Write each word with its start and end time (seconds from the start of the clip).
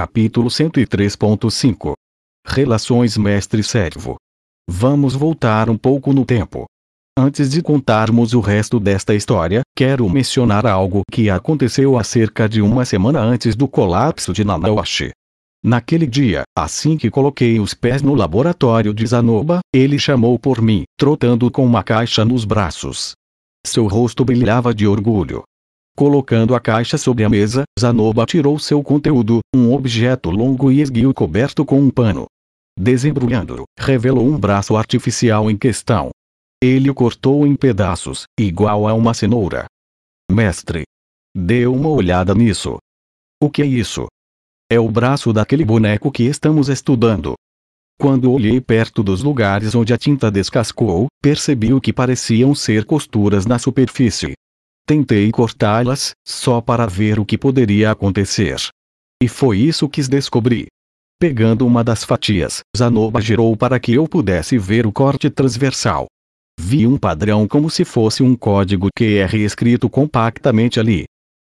Capítulo 0.00 0.48
103.5 0.48 1.92
Relações 2.46 3.18
mestre-servo. 3.18 4.16
Vamos 4.66 5.14
voltar 5.14 5.68
um 5.68 5.76
pouco 5.76 6.14
no 6.14 6.24
tempo. 6.24 6.64
Antes 7.18 7.50
de 7.50 7.60
contarmos 7.60 8.32
o 8.32 8.40
resto 8.40 8.80
desta 8.80 9.14
história, 9.14 9.60
quero 9.76 10.08
mencionar 10.08 10.66
algo 10.66 11.02
que 11.12 11.28
aconteceu 11.28 11.98
há 11.98 12.02
cerca 12.02 12.48
de 12.48 12.62
uma 12.62 12.86
semana 12.86 13.20
antes 13.20 13.54
do 13.54 13.68
colapso 13.68 14.32
de 14.32 14.42
Nanaoshi. 14.42 15.10
Naquele 15.62 16.06
dia, 16.06 16.44
assim 16.56 16.96
que 16.96 17.10
coloquei 17.10 17.60
os 17.60 17.74
pés 17.74 18.00
no 18.00 18.14
laboratório 18.14 18.94
de 18.94 19.06
Zanoba, 19.06 19.60
ele 19.70 19.98
chamou 19.98 20.38
por 20.38 20.62
mim, 20.62 20.84
trotando 20.98 21.50
com 21.50 21.66
uma 21.66 21.84
caixa 21.84 22.24
nos 22.24 22.46
braços. 22.46 23.12
Seu 23.66 23.86
rosto 23.86 24.24
brilhava 24.24 24.72
de 24.74 24.86
orgulho. 24.86 25.42
Colocando 26.00 26.54
a 26.54 26.60
caixa 26.60 26.96
sobre 26.96 27.24
a 27.24 27.28
mesa, 27.28 27.64
Zanoba 27.78 28.24
tirou 28.24 28.58
seu 28.58 28.82
conteúdo, 28.82 29.40
um 29.54 29.70
objeto 29.70 30.30
longo 30.30 30.72
e 30.72 30.80
esguio 30.80 31.12
coberto 31.12 31.62
com 31.62 31.78
um 31.78 31.90
pano. 31.90 32.24
Desembrulhando, 32.74 33.64
revelou 33.78 34.26
um 34.26 34.38
braço 34.38 34.78
artificial 34.78 35.50
em 35.50 35.58
questão. 35.58 36.08
Ele 36.58 36.88
o 36.88 36.94
cortou 36.94 37.46
em 37.46 37.54
pedaços, 37.54 38.24
igual 38.38 38.88
a 38.88 38.94
uma 38.94 39.12
cenoura. 39.12 39.66
Mestre. 40.32 40.84
Dê 41.36 41.66
uma 41.66 41.90
olhada 41.90 42.34
nisso. 42.34 42.78
O 43.38 43.50
que 43.50 43.60
é 43.60 43.66
isso? 43.66 44.06
É 44.72 44.80
o 44.80 44.90
braço 44.90 45.34
daquele 45.34 45.66
boneco 45.66 46.10
que 46.10 46.22
estamos 46.22 46.70
estudando. 46.70 47.34
Quando 48.00 48.32
olhei 48.32 48.58
perto 48.58 49.02
dos 49.02 49.22
lugares 49.22 49.74
onde 49.74 49.92
a 49.92 49.98
tinta 49.98 50.30
descascou, 50.30 51.08
percebi 51.22 51.74
o 51.74 51.80
que 51.80 51.92
pareciam 51.92 52.54
ser 52.54 52.86
costuras 52.86 53.44
na 53.44 53.58
superfície. 53.58 54.32
Tentei 54.86 55.30
cortá-las, 55.30 56.12
só 56.26 56.60
para 56.60 56.86
ver 56.86 57.18
o 57.20 57.24
que 57.24 57.38
poderia 57.38 57.90
acontecer. 57.90 58.60
E 59.22 59.28
foi 59.28 59.58
isso 59.58 59.88
que 59.88 60.02
descobri. 60.02 60.66
Pegando 61.20 61.66
uma 61.66 61.84
das 61.84 62.02
fatias, 62.02 62.60
Zanoba 62.76 63.20
girou 63.20 63.54
para 63.54 63.78
que 63.78 63.92
eu 63.92 64.08
pudesse 64.08 64.56
ver 64.56 64.86
o 64.86 64.92
corte 64.92 65.28
transversal. 65.28 66.06
Vi 66.58 66.86
um 66.86 66.96
padrão 66.96 67.46
como 67.46 67.68
se 67.68 67.84
fosse 67.84 68.22
um 68.22 68.34
código 68.34 68.88
QR 68.96 69.34
escrito 69.36 69.88
compactamente 69.88 70.80
ali. 70.80 71.04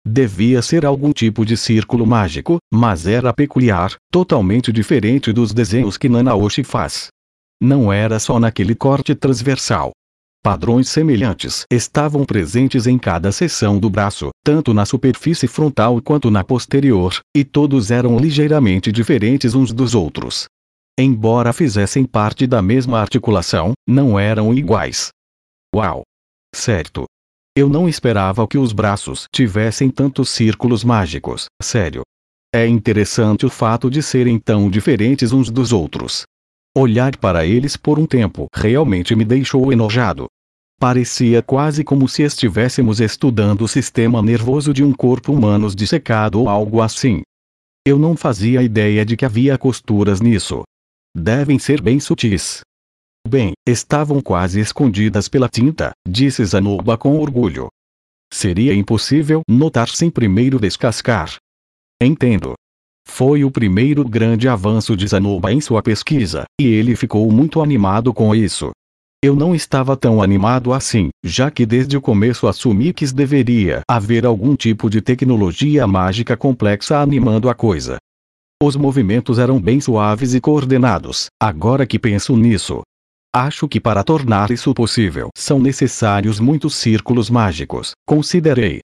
Devia 0.06 0.62
ser 0.62 0.86
algum 0.86 1.12
tipo 1.12 1.46
de 1.46 1.56
círculo 1.56 2.06
mágico, 2.06 2.58
mas 2.74 3.06
era 3.06 3.34
peculiar, 3.34 3.94
totalmente 4.12 4.72
diferente 4.72 5.32
dos 5.32 5.54
desenhos 5.54 5.98
que 5.98 6.10
Nanaoshi 6.10 6.64
faz. 6.64 7.10
Não 7.62 7.92
era 7.92 8.20
só 8.20 8.40
naquele 8.40 8.74
corte 8.74 9.14
transversal. 9.14 9.92
Padrões 10.42 10.88
semelhantes 10.88 11.66
estavam 11.70 12.24
presentes 12.24 12.88
em 12.88 12.98
cada 12.98 13.30
seção 13.30 13.78
do 13.78 13.90
braço, 13.90 14.30
tanto 14.42 14.74
na 14.74 14.86
superfície 14.86 15.48
frontal 15.48 16.02
quanto 16.02 16.32
na 16.32 16.46
posterior, 16.46 17.20
e 17.36 17.44
todos 17.44 17.92
eram 17.92 18.18
ligeiramente 18.18 18.90
diferentes 18.90 19.54
uns 19.54 19.74
dos 19.74 19.94
outros. 19.94 20.46
Embora 20.98 21.52
fizessem 21.52 22.06
parte 22.06 22.48
da 22.48 22.62
mesma 22.62 23.00
articulação, 23.00 23.74
não 23.86 24.18
eram 24.18 24.54
iguais. 24.54 25.10
Uau! 25.76 26.04
Certo. 26.56 27.04
Eu 27.56 27.68
não 27.68 27.90
esperava 27.90 28.48
que 28.48 28.58
os 28.58 28.72
braços 28.72 29.26
tivessem 29.36 29.90
tantos 29.90 30.30
círculos 30.30 30.86
mágicos, 30.86 31.48
sério. 31.62 32.04
É 32.56 32.66
interessante 32.66 33.46
o 33.46 33.50
fato 33.50 33.90
de 33.90 34.02
serem 34.02 34.40
tão 34.40 34.70
diferentes 34.70 35.34
uns 35.34 35.52
dos 35.52 35.74
outros. 35.74 36.24
Olhar 36.80 37.18
para 37.18 37.46
eles 37.46 37.76
por 37.76 38.00
um 38.00 38.06
tempo 38.06 38.48
realmente 38.56 39.14
me 39.14 39.26
deixou 39.26 39.74
enojado. 39.74 40.28
Parecia 40.80 41.44
quase 41.44 41.84
como 41.84 42.08
se 42.08 42.24
estivéssemos 42.24 43.02
estudando 43.02 43.66
o 43.66 43.68
sistema 43.68 44.22
nervoso 44.22 44.74
de 44.74 44.82
um 44.82 44.94
corpo 44.94 45.34
humano 45.34 45.70
dissecado 45.76 46.40
ou 46.40 46.48
algo 46.48 46.82
assim. 46.82 47.22
Eu 47.86 48.00
não 48.00 48.16
fazia 48.16 48.64
ideia 48.64 49.06
de 49.06 49.18
que 49.18 49.26
havia 49.26 49.58
costuras 49.58 50.22
nisso. 50.22 50.64
Devem 51.14 51.60
ser 51.60 51.82
bem 51.82 52.00
sutis. 52.00 52.62
Bem, 53.28 53.52
estavam 53.68 54.22
quase 54.22 54.62
escondidas 54.62 55.28
pela 55.28 55.50
tinta, 55.50 55.92
disse 56.08 56.46
Zanoba 56.46 56.98
com 56.98 57.20
orgulho. 57.20 57.68
Seria 58.32 58.74
impossível 58.74 59.42
notar 59.50 59.90
sem 59.90 60.10
primeiro 60.10 60.58
descascar. 60.58 61.36
Entendo. 62.02 62.54
Foi 63.10 63.44
o 63.44 63.52
primeiro 63.52 64.08
grande 64.08 64.48
avanço 64.48 64.96
de 64.96 65.06
Zanoba 65.06 65.52
em 65.52 65.60
sua 65.60 65.82
pesquisa, 65.82 66.46
e 66.62 66.66
ele 66.66 66.96
ficou 66.96 67.30
muito 67.30 67.62
animado 67.62 68.14
com 68.14 68.34
isso. 68.34 68.72
Eu 69.22 69.36
não 69.36 69.54
estava 69.54 69.98
tão 69.98 70.22
animado 70.22 70.72
assim, 70.72 71.10
já 71.26 71.52
que 71.52 71.66
desde 71.66 71.98
o 71.98 72.02
começo 72.02 72.48
assumi 72.48 72.94
que 72.94 73.06
deveria 73.12 73.82
haver 73.90 74.26
algum 74.26 74.56
tipo 74.56 74.90
de 74.90 75.02
tecnologia 75.02 75.86
mágica 75.86 76.38
complexa 76.38 77.00
animando 77.00 77.50
a 77.50 77.54
coisa. 77.54 77.98
Os 78.64 78.78
movimentos 78.78 79.38
eram 79.38 79.60
bem 79.60 79.82
suaves 79.82 80.34
e 80.34 80.40
coordenados, 80.40 81.26
agora 81.42 81.86
que 81.86 82.00
penso 82.00 82.38
nisso. 82.38 82.84
Acho 83.36 83.68
que 83.68 83.82
para 83.82 84.04
tornar 84.04 84.50
isso 84.50 84.74
possível 84.74 85.30
são 85.36 85.60
necessários 85.60 86.40
muitos 86.40 86.76
círculos 86.76 87.30
mágicos, 87.30 87.92
considerei. 88.08 88.80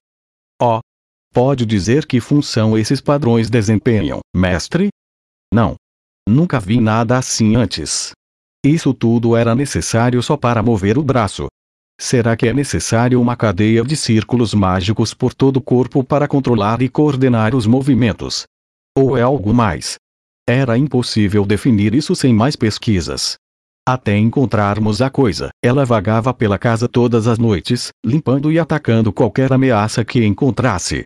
Oh, 0.60 0.80
Pode 1.36 1.66
dizer 1.66 2.06
que 2.06 2.18
função 2.18 2.78
esses 2.78 2.98
padrões 2.98 3.50
desempenham, 3.50 4.20
mestre? 4.34 4.88
Não. 5.52 5.74
Nunca 6.26 6.58
vi 6.58 6.80
nada 6.80 7.18
assim 7.18 7.54
antes. 7.56 8.12
Isso 8.64 8.94
tudo 8.94 9.36
era 9.36 9.54
necessário 9.54 10.22
só 10.22 10.34
para 10.34 10.62
mover 10.62 10.96
o 10.96 11.02
braço. 11.02 11.46
Será 12.00 12.38
que 12.38 12.48
é 12.48 12.54
necessário 12.54 13.20
uma 13.20 13.36
cadeia 13.36 13.84
de 13.84 13.94
círculos 13.98 14.54
mágicos 14.54 15.12
por 15.12 15.34
todo 15.34 15.58
o 15.58 15.60
corpo 15.60 16.02
para 16.02 16.26
controlar 16.26 16.80
e 16.80 16.88
coordenar 16.88 17.54
os 17.54 17.66
movimentos? 17.66 18.44
Ou 18.96 19.14
é 19.14 19.20
algo 19.20 19.52
mais? 19.52 19.96
Era 20.48 20.78
impossível 20.78 21.44
definir 21.44 21.94
isso 21.94 22.16
sem 22.16 22.32
mais 22.32 22.56
pesquisas. 22.56 23.36
Até 23.86 24.16
encontrarmos 24.16 25.02
a 25.02 25.10
coisa, 25.10 25.50
ela 25.62 25.84
vagava 25.84 26.32
pela 26.32 26.58
casa 26.58 26.88
todas 26.88 27.26
as 27.26 27.38
noites, 27.38 27.90
limpando 28.02 28.50
e 28.50 28.58
atacando 28.58 29.12
qualquer 29.12 29.52
ameaça 29.52 30.02
que 30.02 30.24
encontrasse. 30.24 31.04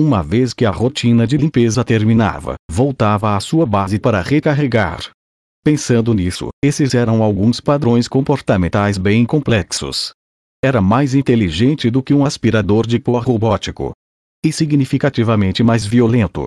Uma 0.00 0.22
vez 0.22 0.54
que 0.54 0.64
a 0.64 0.70
rotina 0.70 1.26
de 1.26 1.36
limpeza 1.36 1.82
terminava, 1.82 2.54
voltava 2.70 3.34
à 3.34 3.40
sua 3.40 3.66
base 3.66 3.98
para 3.98 4.22
recarregar. 4.22 5.10
Pensando 5.64 6.14
nisso, 6.14 6.50
esses 6.64 6.94
eram 6.94 7.20
alguns 7.20 7.60
padrões 7.60 8.06
comportamentais 8.06 8.96
bem 8.96 9.26
complexos. 9.26 10.12
Era 10.64 10.80
mais 10.80 11.16
inteligente 11.16 11.90
do 11.90 12.00
que 12.00 12.14
um 12.14 12.24
aspirador 12.24 12.86
de 12.86 13.00
pó 13.00 13.18
robótico. 13.18 13.90
E 14.46 14.52
significativamente 14.52 15.64
mais 15.64 15.84
violento. 15.84 16.46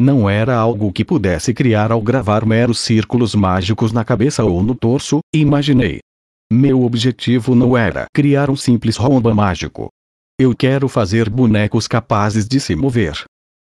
Não 0.00 0.26
era 0.26 0.56
algo 0.56 0.90
que 0.90 1.04
pudesse 1.04 1.52
criar 1.52 1.92
ao 1.92 2.00
gravar 2.00 2.46
meros 2.46 2.78
círculos 2.78 3.34
mágicos 3.34 3.92
na 3.92 4.06
cabeça 4.06 4.42
ou 4.42 4.62
no 4.62 4.74
torso, 4.74 5.18
imaginei. 5.34 5.98
Meu 6.50 6.82
objetivo 6.82 7.54
não 7.54 7.76
era 7.76 8.06
criar 8.14 8.48
um 8.48 8.56
simples 8.56 8.96
romba 8.96 9.34
mágico. 9.34 9.90
Eu 10.38 10.54
quero 10.54 10.86
fazer 10.86 11.30
bonecos 11.30 11.88
capazes 11.88 12.46
de 12.46 12.60
se 12.60 12.76
mover. 12.76 13.24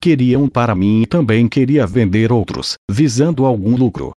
Queria 0.01 0.37
um 0.37 0.49
para 0.49 0.75
mim 0.75 1.03
e 1.03 1.05
também 1.05 1.47
queria 1.47 1.87
vender 1.87 2.33
outros, 2.33 2.73
visando 2.91 3.45
algum 3.45 3.77
lucro. 3.77 4.11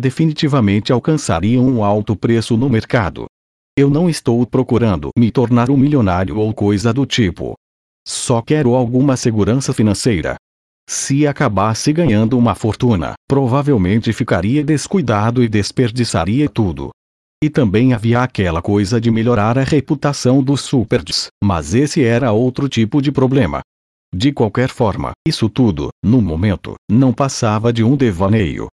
Definitivamente 0.00 0.92
alcançariam 0.92 1.64
um 1.64 1.84
alto 1.84 2.16
preço 2.16 2.56
no 2.56 2.68
mercado. 2.68 3.26
Eu 3.78 3.88
não 3.88 4.10
estou 4.10 4.44
procurando 4.44 5.10
me 5.16 5.30
tornar 5.30 5.70
um 5.70 5.76
milionário 5.76 6.36
ou 6.36 6.52
coisa 6.52 6.92
do 6.92 7.06
tipo. 7.06 7.54
Só 8.04 8.42
quero 8.42 8.74
alguma 8.74 9.16
segurança 9.16 9.72
financeira. 9.72 10.34
Se 10.90 11.28
acabasse 11.28 11.92
ganhando 11.92 12.36
uma 12.36 12.56
fortuna, 12.56 13.14
provavelmente 13.28 14.12
ficaria 14.12 14.64
descuidado 14.64 15.44
e 15.44 15.48
desperdiçaria 15.48 16.48
tudo. 16.48 16.90
E 17.44 17.50
também 17.50 17.92
havia 17.92 18.22
aquela 18.22 18.62
coisa 18.62 18.98
de 18.98 19.10
melhorar 19.10 19.58
a 19.58 19.62
reputação 19.62 20.42
dos 20.42 20.62
superds, 20.62 21.26
mas 21.44 21.74
esse 21.74 22.02
era 22.02 22.32
outro 22.32 22.70
tipo 22.70 23.02
de 23.02 23.12
problema. 23.12 23.60
De 24.14 24.32
qualquer 24.32 24.70
forma, 24.70 25.12
isso 25.28 25.50
tudo, 25.50 25.90
no 26.02 26.22
momento, 26.22 26.74
não 26.90 27.12
passava 27.12 27.70
de 27.70 27.84
um 27.84 27.98
devaneio. 27.98 28.68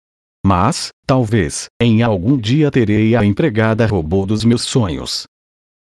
Mas, 0.46 0.90
talvez, 1.04 1.66
em 1.82 2.04
algum 2.04 2.38
dia 2.38 2.70
terei 2.70 3.16
a 3.16 3.26
empregada 3.26 3.88
robô 3.88 4.24
dos 4.24 4.44
meus 4.44 4.62
sonhos. 4.62 5.24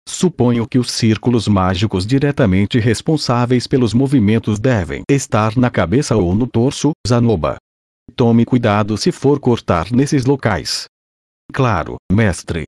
Suponho 0.07 0.65
que 0.65 0.79
os 0.79 0.89
círculos 0.89 1.45
mágicos 1.45 2.07
diretamente 2.07 2.79
responsáveis 2.79 3.67
pelos 3.67 3.93
movimentos 3.93 4.59
devem 4.59 5.01
estar 5.11 5.57
na 5.57 5.69
cabeça 5.69 6.15
ou 6.15 6.33
no 6.33 6.47
torso, 6.47 6.91
Zanoba. 7.05 7.57
Tome 8.15 8.45
cuidado 8.45 8.95
se 8.95 9.11
for 9.11 9.41
cortar 9.41 9.91
nesses 9.91 10.23
locais. 10.23 10.85
Claro, 11.53 11.95
mestre, 12.11 12.65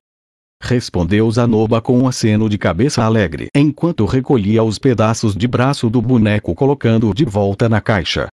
Respondeu 0.62 1.30
Zanoba 1.30 1.80
com 1.80 1.98
um 1.98 2.06
aceno 2.06 2.48
de 2.48 2.58
cabeça 2.58 3.02
alegre 3.02 3.48
enquanto 3.56 4.04
recolhia 4.04 4.62
os 4.62 4.78
pedaços 4.78 5.34
de 5.34 5.48
braço 5.48 5.88
do 5.88 6.02
boneco 6.02 6.54
colocando-o 6.54 7.14
de 7.14 7.24
volta 7.24 7.68
na 7.68 7.80
caixa. 7.80 8.28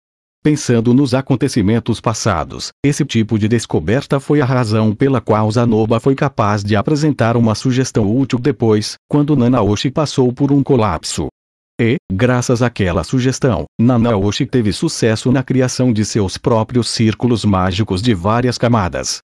Pensando 0.44 0.94
nos 0.94 1.14
acontecimentos 1.14 2.02
passados, 2.02 2.70
esse 2.84 3.06
tipo 3.06 3.40
de 3.40 3.48
descoberta 3.48 4.20
foi 4.20 4.42
a 4.42 4.46
razão 4.46 4.94
pela 4.94 5.22
qual 5.22 5.50
Zanoba 5.50 6.00
foi 6.00 6.16
capaz 6.16 6.64
de 6.64 6.76
apresentar 6.76 7.38
uma 7.38 7.56
sugestão 7.56 8.14
útil 8.14 8.40
depois, 8.40 8.96
quando 9.08 9.38
Nanaoshi 9.38 9.90
passou 9.90 10.34
por 10.34 10.52
um 10.52 10.62
colapso. 10.62 11.28
E, 11.80 11.96
graças 12.12 12.62
àquela 12.62 13.04
sugestão, 13.04 13.66
Nanaoshi 13.80 14.46
teve 14.46 14.74
sucesso 14.74 15.32
na 15.32 15.44
criação 15.44 15.94
de 15.94 16.04
seus 16.04 16.38
próprios 16.38 16.90
círculos 16.90 17.46
mágicos 17.46 18.02
de 18.02 18.14
várias 18.14 18.58
camadas. 18.58 19.20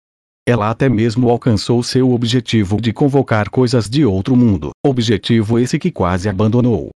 Ela 0.49 0.71
até 0.71 0.89
mesmo 0.89 1.29
alcançou 1.29 1.83
seu 1.83 2.11
objetivo 2.11 2.81
de 2.81 2.91
convocar 2.91 3.51
coisas 3.51 3.87
de 3.87 4.03
outro 4.03 4.35
mundo, 4.35 4.71
objetivo 4.83 5.59
esse 5.59 5.77
que 5.77 5.91
quase 5.91 6.27
abandonou. 6.27 6.89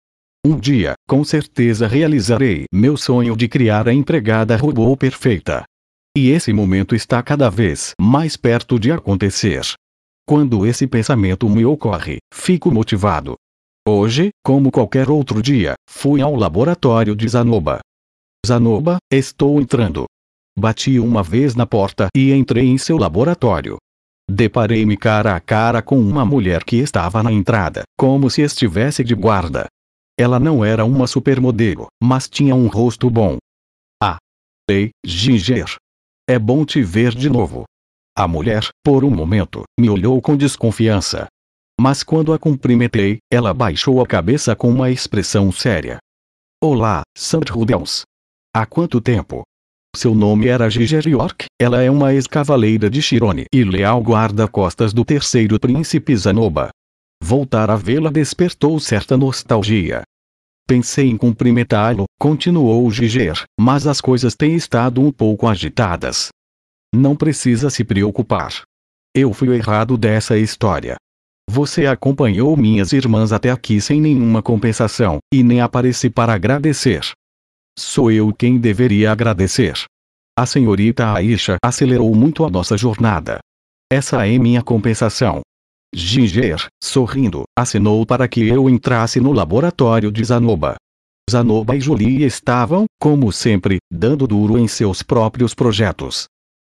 Um 0.43 0.58
dia, 0.58 0.94
com 1.06 1.22
certeza 1.22 1.87
realizarei 1.87 2.64
meu 2.72 2.96
sonho 2.96 3.37
de 3.37 3.46
criar 3.49 3.87
a 3.87 3.93
empregada 3.93 4.56
robô 4.56 4.96
perfeita. 4.96 5.64
E 6.16 6.31
esse 6.31 6.50
momento 6.50 6.94
está 6.94 7.22
cada 7.22 7.50
vez 7.50 7.93
mais 8.00 8.38
perto 8.38 8.78
de 8.78 8.90
acontecer. 8.90 9.60
Quando 10.26 10.64
esse 10.64 10.87
pensamento 10.87 11.46
me 11.46 11.62
ocorre, 11.62 12.20
fico 12.32 12.70
motivado. 12.70 13.34
Hoje, 13.87 14.31
como 14.43 14.72
qualquer 14.72 15.10
outro 15.10 15.43
dia, 15.43 15.75
fui 15.90 16.22
ao 16.22 16.34
laboratório 16.34 17.14
de 17.14 17.28
Zanoba. 17.28 17.81
Zanoba, 18.46 18.96
estou 19.12 19.60
entrando. 19.60 20.06
Bati 20.58 20.99
uma 20.99 21.22
vez 21.22 21.54
na 21.54 21.66
porta 21.66 22.08
e 22.14 22.32
entrei 22.32 22.66
em 22.66 22.76
seu 22.76 22.99
laboratório. 22.99 23.78
Deparei-me 24.31 24.96
cara 24.96 25.34
a 25.34 25.40
cara 25.40 25.82
com 25.82 25.99
uma 25.99 26.25
mulher 26.25 26.64
que 26.64 26.76
estava 26.76 27.22
na 27.22 27.32
entrada, 27.32 27.82
como 27.99 28.31
se 28.31 28.43
estivesse 28.43 29.02
de 29.02 29.14
guarda. 29.14 29.66
Ela 30.19 30.38
não 30.38 30.64
era 30.64 30.84
uma 30.84 31.06
supermodelo, 31.06 31.87
mas 32.02 32.28
tinha 32.28 32.54
um 32.54 32.66
rosto 32.66 33.10
bom. 33.10 33.38
Ah! 34.02 34.19
Ei, 34.70 34.90
Ginger! 35.04 35.76
É 36.28 36.38
bom 36.38 36.64
te 36.64 36.82
ver 36.82 37.14
de 37.14 37.28
novo. 37.28 37.64
A 38.16 38.28
mulher, 38.28 38.69
por 38.84 39.05
um 39.05 39.10
momento, 39.10 39.64
me 39.78 39.88
olhou 39.88 40.20
com 40.20 40.37
desconfiança. 40.37 41.26
Mas 41.81 42.02
quando 42.02 42.32
a 42.32 42.38
cumprimentei, 42.38 43.19
ela 43.32 43.52
baixou 43.55 44.02
a 44.02 44.06
cabeça 44.06 44.55
com 44.55 44.69
uma 44.69 44.90
expressão 44.90 45.50
séria. 45.50 45.98
Olá, 46.62 47.02
Rudels. 47.50 48.02
Há 48.55 48.66
quanto 48.66 49.00
tempo? 49.00 49.43
Seu 49.94 50.14
nome 50.14 50.48
era 50.48 50.70
Giger 50.70 51.06
York, 51.06 51.44
ela 51.60 51.82
é 51.82 51.90
uma 51.90 52.14
ex-cavaleira 52.14 52.88
de 52.88 53.02
Shirone 53.02 53.44
e 53.52 53.62
leal 53.62 54.00
guarda-costas 54.00 54.90
do 54.92 55.04
terceiro 55.04 55.60
príncipe 55.60 56.16
Zanoba. 56.16 56.70
Voltar 57.22 57.70
a 57.70 57.76
vê-la 57.76 58.10
despertou 58.10 58.80
certa 58.80 59.18
nostalgia. 59.18 60.02
Pensei 60.66 61.10
em 61.10 61.16
cumprimentá-lo, 61.16 62.04
continuou 62.18 62.90
Giger, 62.90 63.44
mas 63.60 63.86
as 63.86 64.00
coisas 64.00 64.34
têm 64.34 64.54
estado 64.54 65.00
um 65.02 65.12
pouco 65.12 65.46
agitadas. 65.46 66.28
Não 66.94 67.14
precisa 67.14 67.68
se 67.68 67.84
preocupar. 67.84 68.62
Eu 69.14 69.34
fui 69.34 69.50
o 69.50 69.54
errado 69.54 69.98
dessa 69.98 70.38
história. 70.38 70.96
Você 71.50 71.84
acompanhou 71.84 72.56
minhas 72.56 72.92
irmãs 72.92 73.30
até 73.30 73.50
aqui 73.50 73.78
sem 73.78 74.00
nenhuma 74.00 74.42
compensação, 74.42 75.18
e 75.32 75.42
nem 75.42 75.60
apareci 75.60 76.08
para 76.08 76.32
agradecer. 76.32 77.12
Sou 77.78 78.10
eu 78.10 78.32
quem 78.32 78.58
deveria 78.58 79.10
agradecer. 79.10 79.74
A 80.38 80.44
senhorita 80.44 81.12
Aisha 81.12 81.56
acelerou 81.64 82.14
muito 82.14 82.44
a 82.44 82.50
nossa 82.50 82.76
jornada. 82.76 83.38
Essa 83.90 84.26
é 84.26 84.38
minha 84.38 84.62
compensação. 84.62 85.40
Ginger, 85.94 86.66
sorrindo, 86.82 87.44
assinou 87.58 88.04
para 88.06 88.28
que 88.28 88.46
eu 88.46 88.69
entrasse 88.69 89.20
no 89.20 89.32
laboratório 89.32 90.10
de 90.10 90.24
Zanoba. 90.24 90.76
Zanoba 91.30 91.76
e 91.76 91.80
Julie 91.80 92.24
estavam, 92.24 92.84
como 93.00 93.32
sempre, 93.32 93.78
dando 93.90 94.26
duro 94.26 94.58
em 94.58 94.66
seus 94.69 95.02
próprios 95.02 95.54
projetos. 95.54 96.26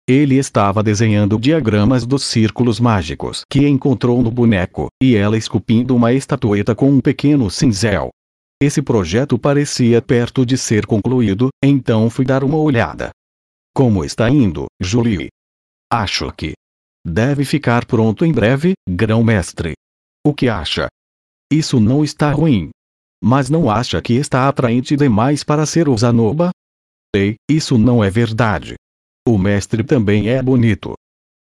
Ele 0.07 0.35
estava 0.35 0.83
desenhando 0.83 1.39
diagramas 1.39 2.05
dos 2.05 2.23
círculos 2.23 2.79
mágicos 2.79 3.43
que 3.49 3.67
encontrou 3.67 4.21
no 4.21 4.29
boneco, 4.29 4.87
e 5.01 5.15
ela 5.15 5.37
esculpindo 5.37 5.95
uma 5.95 6.11
estatueta 6.11 6.75
com 6.75 6.89
um 6.89 6.99
pequeno 6.99 7.49
cinzel. 7.49 8.09
Esse 8.63 8.81
projeto 8.81 9.37
parecia 9.37 10.01
perto 10.01 10.45
de 10.45 10.57
ser 10.57 10.85
concluído, 10.85 11.49
então 11.61 12.09
fui 12.09 12.23
dar 12.23 12.45
uma 12.45 12.55
olhada. 12.55 13.09
Como 13.75 14.05
está 14.05 14.29
indo, 14.29 14.67
Julie? 14.79 15.27
Acho 15.91 16.31
que 16.31 16.53
deve 17.05 17.43
ficar 17.43 17.85
pronto 17.85 18.23
em 18.23 18.31
breve, 18.31 18.71
grão-mestre. 18.87 19.73
O 20.25 20.33
que 20.33 20.47
acha? 20.47 20.87
Isso 21.51 21.77
não 21.77 22.05
está 22.05 22.31
ruim. 22.31 22.69
Mas 23.21 23.49
não 23.49 23.69
acha 23.69 24.01
que 24.01 24.13
está 24.13 24.47
atraente 24.47 24.95
demais 24.95 25.43
para 25.43 25.65
ser 25.65 25.89
o 25.89 25.97
Zanoba? 25.97 26.51
Ei, 27.13 27.35
isso 27.51 27.77
não 27.77 28.01
é 28.01 28.09
verdade. 28.09 28.75
O 29.27 29.37
mestre 29.37 29.83
também 29.83 30.29
é 30.29 30.41
bonito. 30.41 30.93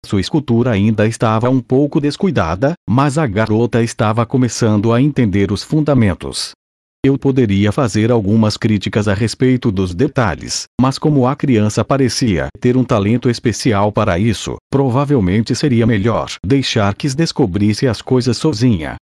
Sua 0.04 0.22
escultura 0.22 0.72
ainda 0.72 1.06
estava 1.06 1.52
um 1.52 1.62
pouco 1.62 2.02
descuidada, 2.02 2.74
mas 2.90 3.20
a 3.20 3.28
garota 3.28 3.84
estava 3.84 4.26
começando 4.26 4.92
a 4.92 5.00
entender 5.00 5.52
os 5.52 5.62
fundamentos. 5.62 6.54
Eu 7.04 7.18
poderia 7.18 7.72
fazer 7.72 8.12
algumas 8.12 8.56
críticas 8.56 9.08
a 9.08 9.16
respeito 9.16 9.72
dos 9.72 9.96
detalhes, 9.96 10.66
mas 10.80 11.00
como 11.00 11.26
a 11.26 11.36
criança 11.36 11.84
parecia 11.84 12.48
ter 12.60 12.78
um 12.78 12.84
talento 12.84 13.28
especial 13.28 13.92
para 13.92 14.20
isso, 14.20 14.58
provavelmente 14.70 15.56
seria 15.56 15.88
melhor 15.88 16.30
deixar 16.46 16.94
que 16.94 17.10
descobrisse 17.16 17.88
as 17.88 18.04
coisas 18.04 18.38
sozinha. 18.38 18.98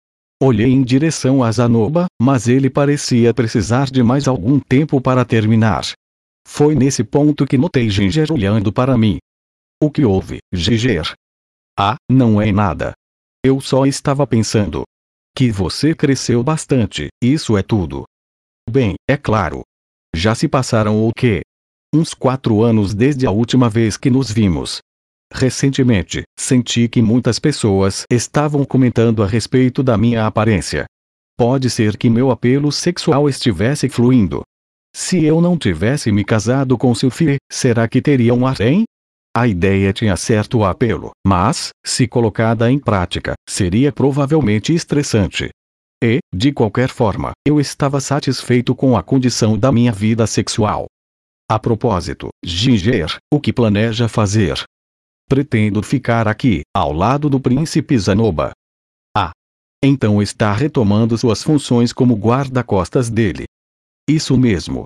Olhei 0.43 0.73
em 0.73 0.83
direção 0.83 1.45
a 1.45 1.53
Zanoba, 1.53 2.07
mas 2.21 2.49
ele 2.49 2.69
parecia 2.69 3.33
precisar 3.33 3.89
de 3.89 4.03
mais 4.03 4.27
algum 4.27 4.59
tempo 4.59 5.01
para 5.01 5.25
terminar. 5.25 5.85
Foi 6.45 6.75
nesse 6.75 7.05
ponto 7.05 7.47
que 7.47 7.57
notei 7.57 7.89
Ginger 7.89 8.33
olhando 8.33 8.73
para 8.73 8.99
mim. 8.99 9.19
O 9.81 9.89
que 9.89 10.05
houve, 10.05 10.39
Ginger? 10.53 11.13
Ah, 11.79 11.95
não 12.11 12.43
é 12.43 12.51
nada. 12.51 12.93
Eu 13.45 13.61
só 13.61 13.87
estava 13.87 14.27
pensando. 14.27 14.83
Que 15.37 15.51
você 15.51 15.95
cresceu 15.95 16.43
bastante, 16.43 17.09
isso 17.23 17.57
é 17.57 17.63
tudo. 17.63 18.05
Bem, 18.71 18.95
é 19.09 19.17
claro. 19.17 19.63
Já 20.15 20.35
se 20.35 20.47
passaram 20.49 21.07
o 21.07 21.13
quê? 21.13 21.43
Uns 21.95 22.15
quatro 22.15 22.63
anos 22.63 22.95
desde 22.95 23.27
a 23.27 23.31
última 23.31 23.69
vez 23.69 23.97
que 23.97 24.11
nos 24.11 24.31
vimos. 24.31 24.79
Recentemente, 25.33 26.23
senti 26.39 26.89
que 26.89 27.03
muitas 27.03 27.39
pessoas 27.39 28.05
estavam 28.11 28.65
comentando 28.65 29.23
a 29.23 29.27
respeito 29.27 29.83
da 29.83 29.97
minha 29.97 30.27
aparência. 30.27 30.85
Pode 31.37 31.69
ser 31.69 31.97
que 31.97 32.09
meu 32.09 32.31
apelo 32.31 32.71
sexual 32.71 33.29
estivesse 33.29 33.89
fluindo, 33.89 34.45
se 34.97 35.25
eu 35.25 35.41
não 35.41 35.59
tivesse 35.59 36.13
me 36.13 36.25
casado 36.25 36.79
com 36.79 36.95
Sylphie, 36.95 37.39
será 37.51 37.89
que 37.89 38.01
teria 38.01 38.33
um 38.33 38.47
harém? 38.47 38.85
A 39.37 39.49
ideia 39.49 39.93
tinha 39.93 40.17
certo 40.17 40.63
apelo, 40.63 41.11
mas, 41.27 41.71
se 41.85 42.07
colocada 42.07 42.71
em 42.71 42.79
prática, 42.79 43.35
seria 43.49 43.91
provavelmente 43.91 44.73
estressante. 44.73 45.49
E, 46.03 46.21
de 46.33 46.53
qualquer 46.53 46.89
forma, 46.89 47.33
eu 47.45 47.59
estava 47.59 48.01
satisfeito 48.01 48.77
com 48.77 48.97
a 48.97 49.03
condição 49.03 49.59
da 49.59 49.73
minha 49.73 49.91
vida 49.91 50.25
sexual. 50.29 50.87
A 51.51 51.59
propósito, 51.59 52.29
Ginger, 52.45 53.17
o 53.33 53.41
que 53.41 53.53
planeja 53.53 54.09
fazer? 54.09 54.63
Pretendo 55.29 55.83
ficar 55.83 56.29
aqui, 56.29 56.63
ao 56.73 56.93
lado 56.93 57.29
do 57.29 57.41
príncipe 57.41 57.99
Zanoba. 57.99 58.53
Ah! 59.17 59.33
Então 59.83 60.23
está 60.23 60.53
retomando 60.53 61.19
suas 61.19 61.43
funções 61.43 61.93
como 61.93 62.15
guarda-costas 62.15 63.11
dele. 63.11 63.47
Isso 64.09 64.39
mesmo. 64.39 64.85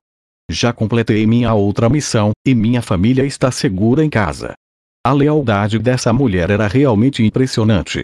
Já 0.50 0.72
completei 0.72 1.26
minha 1.26 1.52
outra 1.52 1.88
missão, 1.88 2.32
e 2.46 2.54
minha 2.54 2.80
família 2.80 3.24
está 3.24 3.50
segura 3.50 4.04
em 4.04 4.08
casa. 4.08 4.54
A 5.04 5.12
lealdade 5.12 5.78
dessa 5.78 6.12
mulher 6.12 6.50
era 6.50 6.66
realmente 6.66 7.22
impressionante. 7.22 8.02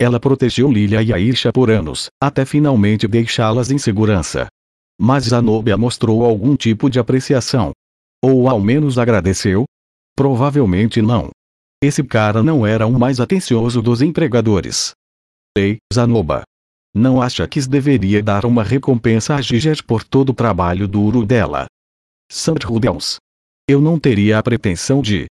Ela 0.00 0.18
protegeu 0.18 0.70
Lilia 0.70 1.02
e 1.02 1.12
Aisha 1.12 1.52
por 1.52 1.70
anos, 1.70 2.08
até 2.20 2.44
finalmente 2.44 3.06
deixá-las 3.06 3.70
em 3.70 3.78
segurança. 3.78 4.48
Mas 5.00 5.24
Zanobia 5.24 5.76
mostrou 5.76 6.24
algum 6.24 6.56
tipo 6.56 6.90
de 6.90 6.98
apreciação. 6.98 7.72
Ou 8.22 8.48
ao 8.48 8.60
menos 8.60 8.98
agradeceu? 8.98 9.64
Provavelmente 10.16 11.00
não. 11.00 11.30
Esse 11.82 12.02
cara 12.02 12.42
não 12.42 12.66
era 12.66 12.86
o 12.86 12.98
mais 12.98 13.20
atencioso 13.20 13.80
dos 13.80 14.02
empregadores. 14.02 14.92
Ei, 15.56 15.78
Zanoba, 15.92 16.42
não 16.94 17.20
acha 17.20 17.46
que 17.46 17.60
deveria 17.66 18.22
dar 18.22 18.44
uma 18.44 18.62
recompensa 18.62 19.34
a 19.34 19.40
Giger 19.40 19.84
por 19.84 20.02
todo 20.04 20.30
o 20.30 20.34
trabalho 20.34 20.88
duro 20.88 21.24
dela? 21.26 21.66
Sandrudels. 22.30 23.16
Eu 23.68 23.80
não 23.80 23.98
teria 23.98 24.38
a 24.38 24.42
pretensão 24.42 25.00
de. 25.00 25.26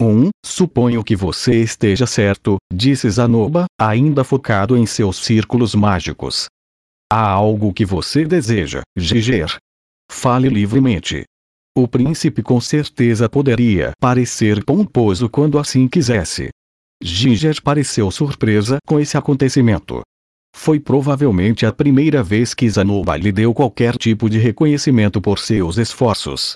1. 0.00 0.06
Um, 0.06 0.30
suponho 0.44 1.04
que 1.04 1.14
você 1.14 1.62
esteja 1.62 2.06
certo, 2.06 2.56
disse 2.72 3.08
Zanoba, 3.08 3.66
ainda 3.80 4.24
focado 4.24 4.76
em 4.76 4.86
seus 4.86 5.16
círculos 5.18 5.74
mágicos. 5.74 6.46
Há 7.12 7.28
algo 7.28 7.72
que 7.72 7.84
você 7.84 8.24
deseja, 8.24 8.82
Giger. 8.96 9.56
Fale 10.10 10.48
livremente. 10.48 11.24
O 11.76 11.88
príncipe 11.88 12.42
com 12.42 12.60
certeza 12.60 13.28
poderia 13.28 13.92
parecer 14.00 14.64
pomposo 14.64 15.28
quando 15.28 15.58
assim 15.58 15.88
quisesse. 15.88 16.48
Ginger 17.02 17.60
pareceu 17.62 18.10
surpresa 18.10 18.78
com 18.86 19.00
esse 19.00 19.16
acontecimento. 19.16 20.02
Foi 20.54 20.78
provavelmente 20.78 21.66
a 21.66 21.72
primeira 21.72 22.22
vez 22.22 22.54
que 22.54 22.70
Zanoba 22.70 23.16
lhe 23.16 23.32
deu 23.32 23.52
qualquer 23.52 23.96
tipo 23.98 24.30
de 24.30 24.38
reconhecimento 24.38 25.20
por 25.20 25.38
seus 25.38 25.76
esforços. 25.76 26.54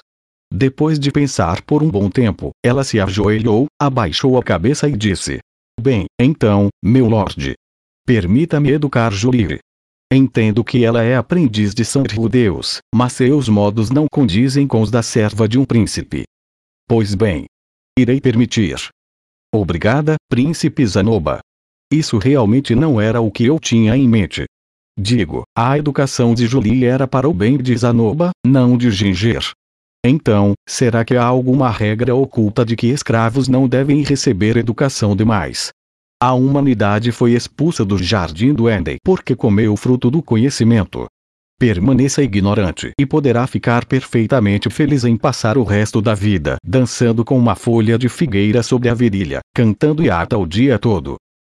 Depois 0.50 0.98
de 0.98 1.10
pensar 1.10 1.60
por 1.62 1.82
um 1.82 1.90
bom 1.90 2.08
tempo, 2.08 2.52
ela 2.64 2.84
se 2.84 2.98
ajoelhou, 3.00 3.66
abaixou 3.78 4.38
a 4.38 4.42
cabeça 4.42 4.88
e 4.88 4.96
disse: 4.96 5.40
Bem, 5.78 6.06
então, 6.18 6.68
meu 6.82 7.06
lord. 7.06 7.54
Permita-me 8.06 8.70
educar 8.70 9.12
Julie. 9.12 9.58
Entendo 10.10 10.64
que 10.64 10.84
ela 10.84 11.02
é 11.02 11.16
aprendiz 11.16 11.74
de 11.74 11.84
Sanru 11.84 12.30
Deus, 12.30 12.78
mas 12.94 13.12
seus 13.12 13.46
modos 13.46 13.90
não 13.90 14.06
condizem 14.10 14.66
com 14.66 14.80
os 14.80 14.90
da 14.90 15.02
serva 15.02 15.46
de 15.46 15.58
um 15.58 15.66
príncipe. 15.66 16.22
Pois 16.88 17.14
bem. 17.14 17.44
Irei 17.98 18.20
permitir. 18.20 18.88
Obrigada, 19.52 20.14
príncipe 20.30 20.86
Zanoba. 20.86 21.40
Isso 21.90 22.18
realmente 22.18 22.74
não 22.74 23.00
era 23.00 23.20
o 23.20 23.30
que 23.30 23.46
eu 23.46 23.58
tinha 23.58 23.96
em 23.96 24.06
mente. 24.06 24.44
Digo, 24.98 25.44
a 25.56 25.78
educação 25.78 26.34
de 26.34 26.46
Julie 26.46 26.84
era 26.84 27.06
para 27.06 27.28
o 27.28 27.32
bem 27.32 27.56
de 27.56 27.74
Zanoba, 27.76 28.30
não 28.44 28.76
de 28.76 28.90
Ginger. 28.90 29.52
Então, 30.04 30.52
será 30.68 31.04
que 31.04 31.16
há 31.16 31.24
alguma 31.24 31.70
regra 31.70 32.14
oculta 32.14 32.64
de 32.64 32.76
que 32.76 32.88
escravos 32.88 33.48
não 33.48 33.66
devem 33.66 34.02
receber 34.02 34.56
educação 34.56 35.16
demais? 35.16 35.70
A 36.20 36.34
humanidade 36.34 37.10
foi 37.12 37.32
expulsa 37.32 37.84
do 37.84 37.96
jardim 37.96 38.52
do 38.52 38.68
Éden 38.68 38.96
porque 39.04 39.34
comeu 39.34 39.72
o 39.72 39.76
fruto 39.76 40.10
do 40.10 40.22
conhecimento. 40.22 41.06
Permaneça 41.58 42.22
ignorante 42.22 42.90
e 43.00 43.06
poderá 43.06 43.46
ficar 43.46 43.84
perfeitamente 43.84 44.68
feliz 44.68 45.04
em 45.04 45.16
passar 45.16 45.56
o 45.56 45.64
resto 45.64 46.02
da 46.02 46.14
vida 46.14 46.56
dançando 46.64 47.24
com 47.24 47.38
uma 47.38 47.54
folha 47.54 47.98
de 47.98 48.08
figueira 48.08 48.62
sobre 48.62 48.88
a 48.88 48.94
virilha, 48.94 49.40
cantando 49.54 50.08
ata 50.12 50.36
o 50.36 50.46
dia 50.46 50.78
todo. 50.78 51.16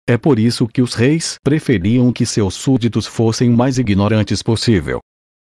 É 0.09 0.17
por 0.17 0.39
isso 0.39 0.67
que 0.67 0.81
os 0.81 0.95
reis 0.95 1.37
preferiam 1.45 2.11
que 2.11 2.25
seus 2.25 2.55
súditos 2.55 3.07
fossem 3.07 3.51
o 3.51 3.57
mais 3.57 3.77
ignorantes 3.77 4.43
possível. 4.43 5.01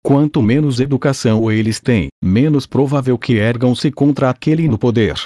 Quanto 0.04 0.42
menos 0.42 0.80
educação 0.80 1.50
eles 1.50 1.80
têm, 1.80 2.08
menos 2.22 2.66
provável 2.66 3.16
que 3.16 3.38
ergam-se 3.38 3.90
contra 3.90 4.28
aquele 4.28 4.68
no 4.68 4.76
poder. 4.76 5.18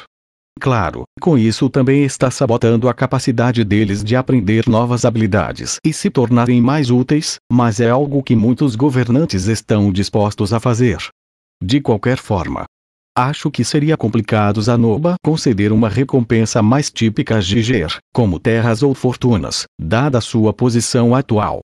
Claro, 0.60 1.02
com 1.20 1.36
isso 1.36 1.68
também 1.68 2.04
está 2.04 2.30
sabotando 2.30 2.88
a 2.88 2.94
capacidade 2.94 3.64
deles 3.64 4.04
de 4.04 4.14
aprender 4.14 4.68
novas 4.68 5.04
habilidades 5.04 5.78
e 5.84 5.92
se 5.92 6.08
tornarem 6.10 6.62
mais 6.62 6.88
úteis, 6.88 7.38
mas 7.50 7.80
é 7.80 7.90
algo 7.90 8.22
que 8.22 8.36
muitos 8.36 8.76
governantes 8.76 9.46
estão 9.46 9.90
dispostos 9.90 10.52
a 10.52 10.60
fazer. 10.60 10.98
De 11.60 11.80
qualquer 11.80 12.18
forma, 12.18 12.66
Acho 13.16 13.48
que 13.48 13.64
seria 13.64 13.96
complicado 13.96 14.60
Zanoba 14.60 15.14
conceder 15.24 15.70
uma 15.70 15.88
recompensa 15.88 16.60
mais 16.60 16.90
típica 16.90 17.36
a 17.36 17.40
Giger, 17.40 17.98
como 18.12 18.40
terras 18.40 18.82
ou 18.82 18.92
fortunas, 18.92 19.66
dada 19.80 20.20
sua 20.20 20.52
posição 20.52 21.14
atual. 21.14 21.60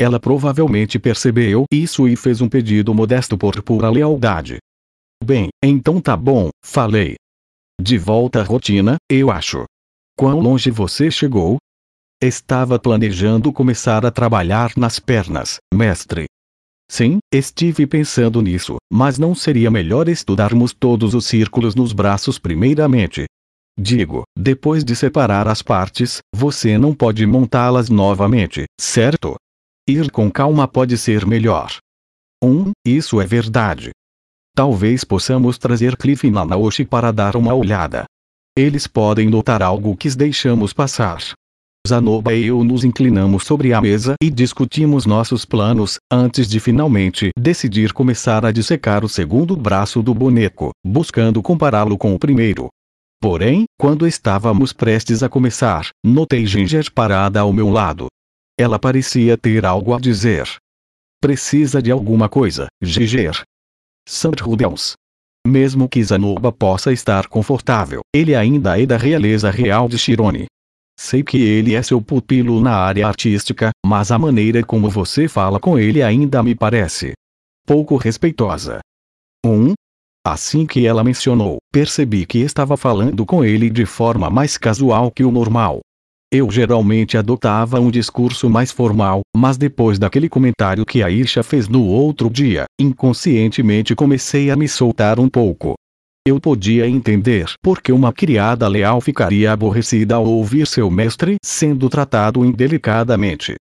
Ela 0.00 0.20
provavelmente 0.20 1.00
percebeu 1.00 1.64
isso 1.72 2.06
e 2.06 2.14
fez 2.14 2.40
um 2.40 2.48
pedido 2.48 2.94
modesto 2.94 3.36
por 3.36 3.60
pura 3.64 3.90
lealdade. 3.90 4.58
Bem, 5.24 5.48
então 5.60 6.00
tá 6.00 6.16
bom, 6.16 6.50
falei. 6.64 7.16
De 7.80 7.98
volta 7.98 8.40
à 8.40 8.44
rotina, 8.44 8.96
eu 9.10 9.28
acho. 9.28 9.64
Quão 10.16 10.38
longe 10.38 10.70
você 10.70 11.10
chegou? 11.10 11.56
Estava 12.22 12.78
planejando 12.78 13.52
começar 13.52 14.06
a 14.06 14.10
trabalhar 14.12 14.70
nas 14.76 15.00
pernas, 15.00 15.56
mestre. 15.74 16.26
Sim, 16.90 17.18
estive 17.32 17.86
pensando 17.86 18.42
nisso, 18.42 18.76
mas 18.92 19.18
não 19.18 19.34
seria 19.34 19.70
melhor 19.70 20.08
estudarmos 20.08 20.72
todos 20.72 21.14
os 21.14 21.26
círculos 21.26 21.74
nos 21.74 21.92
braços 21.92 22.38
primeiramente? 22.38 23.24
Digo, 23.78 24.24
depois 24.36 24.84
de 24.84 24.94
separar 24.94 25.48
as 25.48 25.62
partes, 25.62 26.18
você 26.34 26.76
não 26.76 26.94
pode 26.94 27.26
montá-las 27.26 27.88
novamente, 27.88 28.64
certo? 28.78 29.36
Ir 29.88 30.10
com 30.10 30.30
calma 30.30 30.68
pode 30.68 30.98
ser 30.98 31.26
melhor. 31.26 31.76
1. 32.42 32.48
Um, 32.48 32.72
isso 32.84 33.20
é 33.20 33.26
verdade. 33.26 33.90
Talvez 34.54 35.02
possamos 35.02 35.56
trazer 35.56 35.96
Cliff 35.96 36.26
e 36.26 36.30
Nanaoshi 36.30 36.84
para 36.84 37.10
dar 37.10 37.36
uma 37.36 37.54
olhada. 37.54 38.04
Eles 38.56 38.86
podem 38.86 39.30
notar 39.30 39.62
algo 39.62 39.96
que 39.96 40.10
deixamos 40.10 40.74
passar. 40.74 41.22
Zanoba 41.86 42.32
e 42.32 42.46
eu 42.46 42.62
nos 42.62 42.84
inclinamos 42.84 43.42
sobre 43.42 43.72
a 43.72 43.80
mesa 43.80 44.14
e 44.22 44.30
discutimos 44.30 45.04
nossos 45.04 45.44
planos, 45.44 45.98
antes 46.10 46.48
de 46.48 46.60
finalmente 46.60 47.30
decidir 47.36 47.92
começar 47.92 48.46
a 48.46 48.52
dissecar 48.52 49.04
o 49.04 49.08
segundo 49.08 49.56
braço 49.56 50.00
do 50.00 50.14
boneco, 50.14 50.70
buscando 50.86 51.42
compará-lo 51.42 51.98
com 51.98 52.14
o 52.14 52.18
primeiro. 52.20 52.68
Porém, 53.20 53.64
quando 53.76 54.06
estávamos 54.06 54.72
prestes 54.72 55.24
a 55.24 55.28
começar, 55.28 55.88
notei 56.04 56.46
Ginger 56.46 56.88
parada 56.92 57.40
ao 57.40 57.52
meu 57.52 57.68
lado. 57.68 58.06
Ela 58.56 58.78
parecia 58.78 59.36
ter 59.36 59.66
algo 59.66 59.92
a 59.92 59.98
dizer. 59.98 60.48
Precisa 61.20 61.82
de 61.82 61.90
alguma 61.90 62.28
coisa, 62.28 62.68
Ginger. 62.80 63.42
Sandrudels. 64.08 64.92
Mesmo 65.44 65.88
que 65.88 66.02
Zanoba 66.02 66.52
possa 66.52 66.92
estar 66.92 67.26
confortável, 67.26 68.02
ele 68.14 68.36
ainda 68.36 68.80
é 68.80 68.86
da 68.86 68.96
realeza 68.96 69.50
real 69.50 69.88
de 69.88 69.98
Shirone. 69.98 70.46
Sei 71.04 71.20
que 71.20 71.36
ele 71.36 71.74
é 71.74 71.82
seu 71.82 72.00
pupilo 72.00 72.60
na 72.60 72.76
área 72.76 73.08
artística, 73.08 73.70
mas 73.84 74.12
a 74.12 74.18
maneira 74.20 74.62
como 74.62 74.88
você 74.88 75.26
fala 75.26 75.58
com 75.58 75.76
ele 75.76 76.00
ainda 76.00 76.40
me 76.44 76.54
parece 76.54 77.12
pouco 77.66 77.96
respeitosa. 77.96 78.78
1. 79.44 79.50
Um, 79.50 79.74
assim 80.24 80.64
que 80.64 80.86
ela 80.86 81.02
mencionou, 81.02 81.56
percebi 81.72 82.24
que 82.24 82.38
estava 82.38 82.76
falando 82.76 83.26
com 83.26 83.44
ele 83.44 83.68
de 83.68 83.84
forma 83.84 84.30
mais 84.30 84.56
casual 84.56 85.10
que 85.10 85.24
o 85.24 85.32
normal. 85.32 85.80
Eu 86.32 86.48
geralmente 86.52 87.18
adotava 87.18 87.80
um 87.80 87.90
discurso 87.90 88.48
mais 88.48 88.70
formal, 88.70 89.22
mas 89.36 89.56
depois 89.56 89.98
daquele 89.98 90.28
comentário 90.28 90.86
que 90.86 91.02
a 91.02 91.10
Isha 91.10 91.42
fez 91.42 91.66
no 91.66 91.84
outro 91.84 92.30
dia, 92.30 92.64
inconscientemente 92.80 93.96
comecei 93.96 94.52
a 94.52 94.56
me 94.56 94.68
soltar 94.68 95.18
um 95.18 95.28
pouco. 95.28 95.74
Eu 96.24 96.40
podia 96.40 96.86
entender 96.88 97.52
por 97.60 97.82
que 97.82 97.90
uma 97.90 98.12
criada 98.12 98.68
leal 98.68 99.00
ficaria 99.00 99.52
aborrecida 99.52 100.14
ao 100.14 100.24
ouvir 100.24 100.68
seu 100.68 100.88
mestre 100.88 101.34
sendo 101.44 101.90
tratado 101.90 102.44
indelicadamente. 102.44 103.56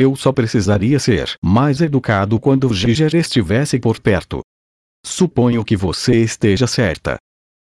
Eu 0.00 0.14
só 0.14 0.30
precisaria 0.30 1.00
ser 1.00 1.34
mais 1.42 1.80
educado 1.80 2.38
quando 2.38 2.72
Giger 2.72 3.16
estivesse 3.16 3.80
por 3.80 4.00
perto. 4.00 4.42
Suponho 5.04 5.64
que 5.64 5.76
você 5.76 6.22
esteja 6.22 6.68
certa. 6.68 7.16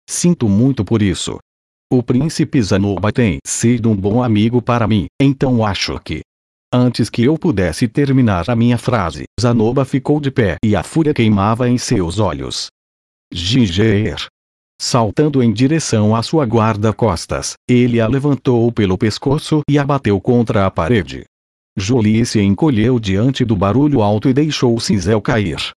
Sinto 0.07 0.47
muito 0.47 0.85
por 0.85 1.01
isso. 1.01 1.39
O 1.91 2.03
príncipe 2.03 2.61
Zanoba 2.61 3.11
tem 3.11 3.39
sido 3.43 3.89
um 3.89 3.95
bom 3.95 4.21
amigo 4.21 4.61
para 4.61 4.87
mim, 4.87 5.07
então 5.19 5.65
acho 5.65 5.99
que. 5.99 6.21
Antes 6.71 7.09
que 7.09 7.23
eu 7.23 7.39
pudesse 7.39 7.87
terminar 7.87 8.49
a 8.51 8.55
minha 8.55 8.77
frase, 8.77 9.23
Zanoba 9.41 9.83
ficou 9.83 10.19
de 10.19 10.29
pé 10.29 10.57
e 10.63 10.75
a 10.75 10.83
fúria 10.83 11.13
queimava 11.13 11.67
em 11.67 11.77
seus 11.79 12.19
olhos. 12.19 12.67
Ginger, 13.31 14.27
Saltando 14.81 15.41
em 15.41 15.51
direção 15.51 16.15
à 16.15 16.21
sua 16.21 16.45
guarda-costas, 16.45 17.53
ele 17.67 18.01
a 18.01 18.07
levantou 18.07 18.71
pelo 18.71 18.97
pescoço 18.97 19.61
e 19.69 19.79
a 19.79 19.85
bateu 19.85 20.19
contra 20.19 20.65
a 20.65 20.71
parede. 20.71 21.23
Jolie 21.77 22.25
se 22.25 22.41
encolheu 22.41 22.99
diante 22.99 23.43
do 23.43 23.55
barulho 23.55 24.01
alto 24.01 24.29
e 24.29 24.33
deixou 24.33 24.75
o 24.75 24.79
cinzel 24.79 25.21
cair. 25.21 25.71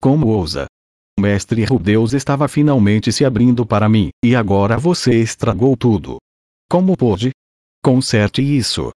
Como 0.00 0.28
ousa? 0.28 0.66
Mestre 1.18 1.64
Rudeus 1.64 2.12
estava 2.12 2.48
finalmente 2.48 3.12
se 3.12 3.24
abrindo 3.24 3.66
para 3.66 3.88
mim, 3.88 4.10
e 4.24 4.36
agora 4.36 4.78
você 4.78 5.20
estragou 5.20 5.76
tudo. 5.76 6.18
Como 6.70 6.96
pôde? 6.96 7.30
Conserte 7.82 8.40
isso. 8.42 8.90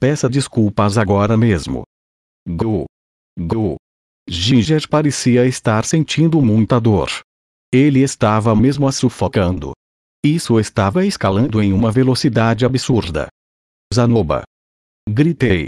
Peça 0.00 0.28
desculpas 0.28 0.96
agora 0.96 1.36
mesmo. 1.36 1.82
Go. 2.48 2.86
Go. 3.38 3.76
Ginger 4.28 4.88
parecia 4.88 5.46
estar 5.46 5.84
sentindo 5.84 6.40
muita 6.40 6.80
dor. 6.80 7.08
Ele 7.72 8.00
estava 8.00 8.56
mesmo 8.56 8.88
a 8.88 8.92
sufocando. 8.92 9.72
Isso 10.24 10.58
estava 10.58 11.04
escalando 11.04 11.62
em 11.62 11.72
uma 11.72 11.92
velocidade 11.92 12.64
absurda. 12.64 13.28
Zanoba. 13.94 14.42
Gritei. 15.08 15.66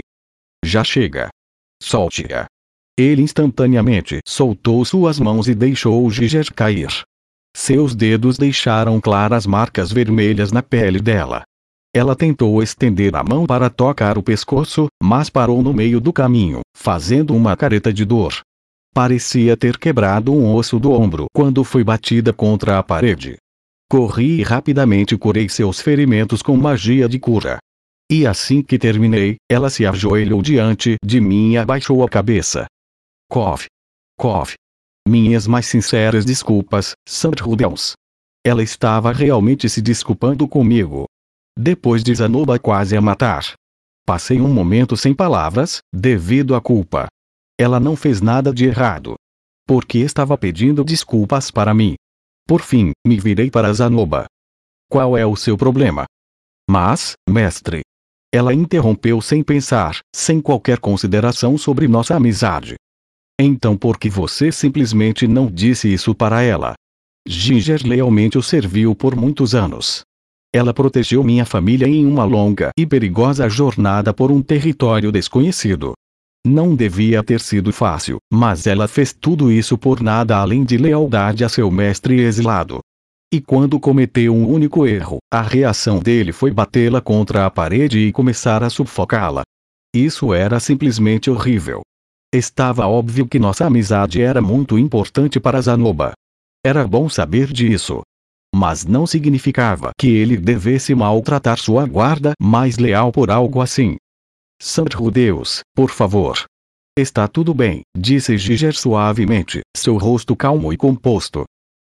Já 0.65 0.83
chega. 0.83 1.29
Solte-a. 1.81 2.47
Ele 2.97 3.21
instantaneamente 3.21 4.19
soltou 4.27 4.83
suas 4.83 5.19
mãos 5.19 5.47
e 5.47 5.53
deixou 5.53 6.03
o 6.03 6.09
Giger 6.09 6.51
cair. 6.53 7.03
Seus 7.55 7.93
dedos 7.93 8.37
deixaram 8.37 8.99
claras 8.99 9.45
marcas 9.45 9.91
vermelhas 9.91 10.51
na 10.51 10.63
pele 10.63 10.99
dela. 10.99 11.43
Ela 11.93 12.15
tentou 12.15 12.63
estender 12.63 13.15
a 13.15 13.23
mão 13.23 13.45
para 13.45 13.69
tocar 13.69 14.17
o 14.17 14.23
pescoço, 14.23 14.87
mas 15.03 15.29
parou 15.29 15.61
no 15.61 15.73
meio 15.73 15.99
do 15.99 16.11
caminho, 16.11 16.61
fazendo 16.75 17.35
uma 17.35 17.55
careta 17.55 17.93
de 17.93 18.05
dor. 18.05 18.41
Parecia 18.93 19.55
ter 19.55 19.77
quebrado 19.77 20.33
um 20.33 20.53
osso 20.53 20.77
do 20.77 20.91
ombro 20.91 21.27
quando 21.33 21.63
foi 21.63 21.81
batida 21.81 22.33
contra 22.33 22.77
a 22.77 22.83
parede. 22.83 23.37
Corri 23.89 24.39
e 24.39 24.43
rapidamente 24.43 25.17
curei 25.17 25.47
seus 25.47 25.79
ferimentos 25.79 26.41
com 26.41 26.57
magia 26.57 27.07
de 27.07 27.17
cura. 27.17 27.57
E 28.11 28.27
assim 28.27 28.61
que 28.61 28.77
terminei, 28.77 29.37
ela 29.49 29.69
se 29.69 29.85
ajoelhou 29.85 30.41
diante 30.41 30.97
de 31.01 31.21
mim 31.21 31.51
e 31.51 31.57
abaixou 31.57 32.03
a 32.03 32.09
cabeça. 32.09 32.65
Cove. 33.29 33.67
Cove. 34.17 34.55
Minhas 35.07 35.47
mais 35.47 35.67
sinceras 35.67 36.25
desculpas, 36.25 36.91
Sandrudels. 37.07 37.93
Ela 38.45 38.61
estava 38.61 39.13
realmente 39.13 39.69
se 39.69 39.81
desculpando 39.81 40.45
comigo. 40.49 41.05
Depois 41.57 42.03
de 42.03 42.13
Zanoba 42.13 42.59
quase 42.59 42.97
a 42.97 43.01
matar. 43.01 43.53
Passei 44.05 44.41
um 44.41 44.53
momento 44.53 44.97
sem 44.97 45.13
palavras, 45.13 45.77
devido 45.93 46.55
à 46.55 46.59
culpa. 46.61 47.07
Ela 47.61 47.79
não 47.79 47.95
fez 47.95 48.21
nada 48.21 48.51
de 48.51 48.65
errado. 48.65 49.13
Porque 49.67 49.99
estava 49.99 50.35
pedindo 50.35 50.83
desculpas 50.83 51.51
para 51.51 51.75
mim. 51.75 51.93
Por 52.47 52.59
fim, 52.59 52.91
me 53.05 53.19
virei 53.19 53.51
para 53.51 53.71
Zanoba. 53.71 54.25
Qual 54.89 55.15
é 55.15 55.27
o 55.27 55.35
seu 55.35 55.55
problema? 55.55 56.05
Mas, 56.67 57.13
mestre. 57.29 57.81
Ela 58.33 58.51
interrompeu 58.51 59.21
sem 59.21 59.43
pensar, 59.43 59.99
sem 60.11 60.41
qualquer 60.41 60.79
consideração 60.79 61.55
sobre 61.55 61.87
nossa 61.87 62.15
amizade. 62.15 62.77
Então 63.39 63.77
por 63.77 63.99
que 63.99 64.09
você 64.09 64.51
simplesmente 64.51 65.27
não 65.27 65.45
disse 65.45 65.87
isso 65.93 66.15
para 66.15 66.41
ela? 66.41 66.73
Ginger 67.27 67.85
lealmente 67.85 68.39
o 68.39 68.41
serviu 68.41 68.95
por 68.95 69.15
muitos 69.15 69.53
anos. 69.53 70.01
Ela 70.51 70.73
protegeu 70.73 71.23
minha 71.23 71.45
família 71.45 71.87
em 71.87 72.07
uma 72.07 72.23
longa 72.23 72.71
e 72.75 72.87
perigosa 72.87 73.47
jornada 73.47 74.11
por 74.11 74.31
um 74.31 74.41
território 74.41 75.11
desconhecido. 75.11 75.93
Não 76.45 76.75
devia 76.75 77.23
ter 77.23 77.39
sido 77.39 77.71
fácil, 77.71 78.17
mas 78.33 78.65
ela 78.65 78.87
fez 78.87 79.13
tudo 79.13 79.51
isso 79.51 79.77
por 79.77 80.01
nada 80.01 80.37
além 80.37 80.63
de 80.63 80.75
lealdade 80.75 81.43
a 81.43 81.49
seu 81.49 81.69
mestre 81.69 82.19
exilado. 82.19 82.79
E 83.31 83.39
quando 83.39 83.79
cometeu 83.79 84.35
um 84.35 84.49
único 84.49 84.85
erro, 84.87 85.19
a 85.31 85.41
reação 85.41 85.99
dele 85.99 86.31
foi 86.31 86.51
batê-la 86.51 86.99
contra 86.99 87.45
a 87.45 87.51
parede 87.51 87.99
e 87.99 88.11
começar 88.11 88.63
a 88.63 88.69
sufocá-la. 88.69 89.43
Isso 89.95 90.33
era 90.33 90.59
simplesmente 90.59 91.29
horrível. 91.29 91.81
Estava 92.33 92.87
óbvio 92.87 93.27
que 93.27 93.37
nossa 93.37 93.65
amizade 93.65 94.21
era 94.21 94.41
muito 94.41 94.79
importante 94.79 95.39
para 95.39 95.61
Zanoba. 95.61 96.13
Era 96.65 96.87
bom 96.87 97.07
saber 97.07 97.53
disso. 97.53 98.01
Mas 98.53 98.83
não 98.83 99.05
significava 99.05 99.91
que 99.97 100.07
ele 100.07 100.37
devesse 100.37 100.95
maltratar 100.95 101.57
sua 101.57 101.85
guarda 101.85 102.33
mais 102.41 102.77
leal 102.77 103.11
por 103.11 103.29
algo 103.29 103.61
assim. 103.61 103.95
Santo 104.63 105.09
Deus, 105.09 105.61
por 105.73 105.89
favor. 105.89 106.45
Está 106.95 107.27
tudo 107.27 107.51
bem, 107.51 107.81
disse 107.97 108.37
Giger 108.37 108.75
suavemente, 108.75 109.61
seu 109.75 109.97
rosto 109.97 110.35
calmo 110.35 110.71
e 110.71 110.77
composto. 110.77 111.45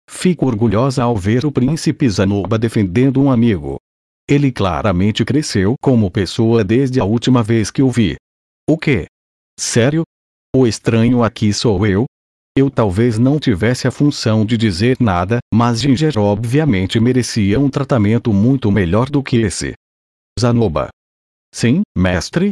Fico 0.08 0.46
orgulhosa 0.46 1.02
ao 1.02 1.18
ver 1.18 1.44
o 1.44 1.52
príncipe 1.52 2.08
Zanoba 2.08 2.60
defendendo 2.60 3.20
um 3.20 3.32
amigo. 3.32 3.78
Ele 4.30 4.52
claramente 4.52 5.26
cresceu 5.26 5.74
como 5.82 6.12
pessoa 6.12 6.64
desde 6.64 7.00
a 7.00 7.04
última 7.04 7.42
vez 7.42 7.72
que 7.72 7.82
o 7.82 7.90
vi. 7.90 8.16
O 8.70 8.78
quê? 8.78 9.08
Sério? 9.60 10.04
O 10.56 10.68
estranho 10.68 11.24
aqui 11.24 11.52
sou 11.52 11.84
eu? 11.88 12.06
Eu 12.56 12.70
talvez 12.70 13.18
não 13.18 13.40
tivesse 13.40 13.88
a 13.88 13.92
função 13.92 14.46
de 14.46 14.56
dizer 14.56 14.98
nada, 15.00 15.40
mas 15.52 15.82
Ginger 15.82 16.16
obviamente 16.20 17.00
merecia 17.00 17.60
um 17.60 17.72
tratamento 17.72 18.32
muito 18.32 18.72
melhor 18.72 19.10
do 19.10 19.24
que 19.24 19.38
esse. 19.38 19.74
Zanoba. 20.40 20.90
Sim, 21.54 21.82
mestre? 21.96 22.52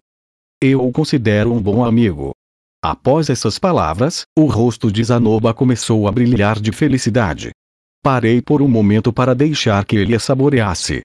Eu 0.61 0.85
o 0.85 0.91
considero 0.91 1.53
um 1.53 1.61
bom 1.61 1.83
amigo. 1.83 2.31
Após 2.83 3.29
essas 3.29 3.57
palavras, 3.57 4.23
o 4.37 4.45
rosto 4.45 4.91
de 4.91 5.03
Zanoba 5.03 5.53
começou 5.53 6.07
a 6.07 6.11
brilhar 6.11 6.59
de 6.59 6.71
felicidade. 6.71 7.51
Parei 8.03 8.41
por 8.41 8.61
um 8.61 8.67
momento 8.67 9.11
para 9.11 9.35
deixar 9.35 9.83
que 9.85 9.95
ele 9.95 10.15
a 10.15 10.19
saboreasse. 10.19 11.01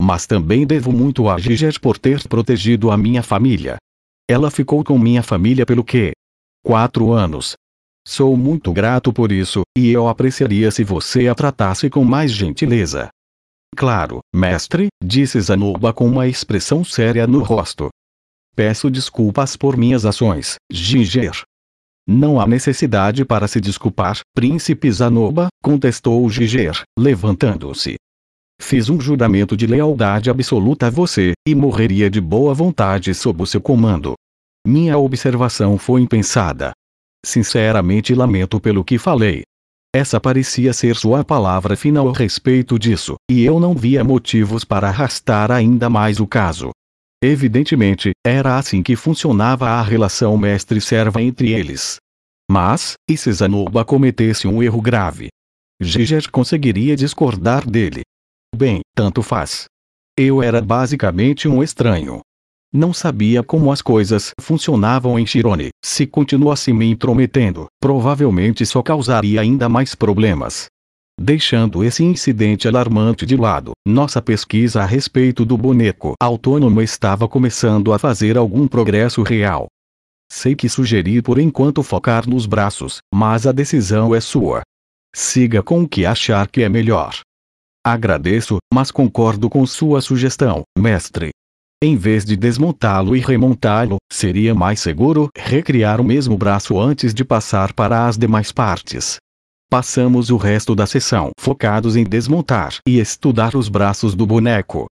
Mas 0.00 0.26
também 0.26 0.66
devo 0.66 0.92
muito 0.92 1.28
a 1.28 1.38
Giger 1.38 1.80
por 1.80 1.98
ter 1.98 2.26
protegido 2.28 2.90
a 2.90 2.96
minha 2.96 3.22
família. 3.22 3.76
Ela 4.28 4.50
ficou 4.50 4.82
com 4.82 4.98
minha 4.98 5.22
família 5.22 5.64
pelo 5.64 5.84
quê? 5.84 6.12
Quatro 6.64 7.12
anos, 7.12 7.54
Sou 8.06 8.36
muito 8.36 8.70
grato 8.70 9.14
por 9.14 9.32
isso, 9.32 9.62
e 9.76 9.90
eu 9.90 10.08
apreciaria 10.08 10.70
se 10.70 10.84
você 10.84 11.26
a 11.26 11.34
tratasse 11.34 11.88
com 11.88 12.04
mais 12.04 12.30
gentileza. 12.30 13.08
Claro, 13.76 14.20
mestre, 14.34 14.88
disse 15.02 15.40
Zanuba 15.40 15.92
com 15.92 16.06
uma 16.06 16.26
expressão 16.26 16.84
séria 16.84 17.26
no 17.26 17.42
rosto. 17.42 17.88
Peço 18.54 18.88
desculpas 18.88 19.56
por 19.56 19.76
minhas 19.76 20.06
ações, 20.06 20.56
Ginger. 20.70 21.42
Não 22.06 22.40
há 22.40 22.46
necessidade 22.46 23.24
para 23.24 23.48
se 23.48 23.60
desculpar, 23.60 24.20
príncipe 24.34 24.90
Zanoba, 24.90 25.48
contestou 25.62 26.28
Giger, 26.28 26.82
levantando-se. 26.98 27.96
Fiz 28.60 28.88
um 28.88 29.00
juramento 29.00 29.56
de 29.56 29.66
lealdade 29.66 30.30
absoluta 30.30 30.86
a 30.86 30.90
você, 30.90 31.32
e 31.46 31.54
morreria 31.54 32.08
de 32.08 32.20
boa 32.20 32.54
vontade 32.54 33.12
sob 33.14 33.42
o 33.42 33.46
seu 33.46 33.60
comando. 33.60 34.14
Minha 34.66 34.96
observação 34.96 35.76
foi 35.76 36.00
impensada, 36.00 36.72
Sinceramente 37.24 38.14
lamento 38.14 38.60
pelo 38.60 38.84
que 38.84 38.98
falei. 38.98 39.42
Essa 39.94 40.20
parecia 40.20 40.72
ser 40.72 40.96
sua 40.96 41.22
palavra 41.22 41.76
final 41.76 42.08
a 42.08 42.12
respeito 42.12 42.76
disso, 42.80 43.14
e 43.30 43.44
eu 43.44 43.60
não 43.60 43.76
via 43.76 44.02
motivos 44.02 44.64
para 44.64 44.88
arrastar 44.88 45.52
ainda 45.52 45.88
mais 45.88 46.18
o 46.18 46.26
caso. 46.26 46.72
Evidentemente, 47.22 48.10
era 48.26 48.58
assim 48.58 48.82
que 48.82 48.96
funcionava 48.96 49.68
a 49.68 49.80
relação 49.82 50.36
mestre-serva 50.36 51.22
entre 51.22 51.52
eles. 51.52 51.98
Mas, 52.50 52.94
e 53.08 53.16
se 53.16 53.32
Zanuba 53.32 53.84
cometesse 53.84 54.48
um 54.48 54.60
erro 54.60 54.80
grave? 54.80 55.28
Giger 55.80 56.28
conseguiria 56.28 56.96
discordar 56.96 57.64
dele. 57.64 58.02
Bem, 58.52 58.80
tanto 58.96 59.22
faz. 59.22 59.66
Eu 60.18 60.42
era 60.42 60.60
basicamente 60.60 61.46
um 61.46 61.62
estranho, 61.62 62.20
não 62.74 62.92
sabia 62.92 63.40
como 63.40 63.70
as 63.70 63.80
coisas 63.80 64.32
funcionavam 64.40 65.16
em 65.16 65.24
Chirone. 65.24 65.68
Se 65.84 66.04
continuasse 66.06 66.72
me 66.72 66.86
intrometendo, 66.86 67.66
provavelmente 67.80 68.66
só 68.66 68.82
causaria 68.82 69.40
ainda 69.40 69.68
mais 69.68 69.94
problemas. 69.94 70.66
Deixando 71.18 71.84
esse 71.84 72.02
incidente 72.02 72.66
alarmante 72.66 73.24
de 73.24 73.36
lado, 73.36 73.70
nossa 73.86 74.20
pesquisa 74.20 74.82
a 74.82 74.84
respeito 74.84 75.44
do 75.44 75.56
boneco 75.56 76.14
autônomo 76.20 76.82
estava 76.82 77.28
começando 77.28 77.92
a 77.92 77.98
fazer 78.00 78.36
algum 78.36 78.66
progresso 78.66 79.22
real. 79.22 79.68
Sei 80.28 80.56
que 80.56 80.68
sugeri 80.68 81.22
por 81.22 81.38
enquanto 81.38 81.84
focar 81.84 82.28
nos 82.28 82.46
braços, 82.46 82.98
mas 83.14 83.46
a 83.46 83.52
decisão 83.52 84.12
é 84.12 84.20
sua. 84.20 84.62
Siga 85.14 85.62
com 85.62 85.82
o 85.82 85.88
que 85.88 86.04
achar 86.04 86.48
que 86.48 86.62
é 86.62 86.68
melhor. 86.68 87.20
Agradeço, 87.86 88.56
mas 88.72 88.90
concordo 88.90 89.48
com 89.48 89.64
sua 89.64 90.00
sugestão, 90.00 90.62
mestre. 90.76 91.30
Em 91.86 91.96
vez 91.96 92.24
de 92.24 92.34
desmontá-lo 92.34 93.14
e 93.14 93.20
remontá-lo, 93.20 93.98
seria 94.10 94.54
mais 94.54 94.80
seguro 94.80 95.28
recriar 95.36 96.00
o 96.00 96.04
mesmo 96.04 96.34
braço 96.34 96.80
antes 96.80 97.12
de 97.12 97.22
passar 97.22 97.74
para 97.74 98.06
as 98.06 98.16
demais 98.16 98.50
partes. 98.50 99.18
Passamos 99.70 100.30
o 100.30 100.38
resto 100.38 100.74
da 100.74 100.86
sessão 100.86 101.30
focados 101.38 101.94
em 101.94 102.02
desmontar 102.02 102.76
e 102.88 102.98
estudar 102.98 103.54
os 103.54 103.68
braços 103.68 104.14
do 104.14 104.24
boneco. 104.24 104.86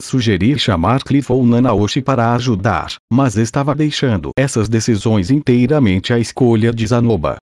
Sugeri 0.00 0.56
chamar 0.56 1.02
Cliff 1.02 1.32
ou 1.32 1.44
Nanaoshi 1.44 2.00
para 2.00 2.32
ajudar, 2.34 2.94
mas 3.12 3.36
estava 3.36 3.74
deixando 3.74 4.30
essas 4.38 4.68
decisões 4.68 5.32
inteiramente 5.32 6.12
à 6.12 6.18
escolha 6.20 6.72
de 6.72 6.86
Zanoba. 6.86 7.38